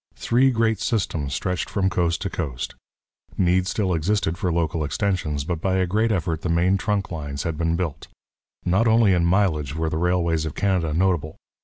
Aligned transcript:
Three 0.15 0.49
great 0.49 0.79
systems 0.79 1.35
stretched 1.35 1.69
from 1.69 1.87
coast 1.91 2.23
to 2.23 2.29
coast. 2.31 2.73
Need 3.37 3.67
still 3.67 3.93
existed 3.93 4.35
for 4.35 4.51
local 4.51 4.83
extensions, 4.83 5.43
but 5.43 5.61
by 5.61 5.75
a 5.75 5.85
great 5.85 6.11
effort 6.11 6.41
the 6.41 6.49
main 6.49 6.75
trunk 6.75 7.11
lines 7.11 7.43
had 7.43 7.55
been 7.55 7.75
built. 7.75 8.07
Not 8.65 8.87
only 8.87 9.13
in 9.13 9.25
mileage 9.25 9.75
were 9.75 9.91
the 9.91 9.97
railways 9.99 10.43
of 10.43 10.55
Canada 10.55 10.91
notable. 10.95 11.37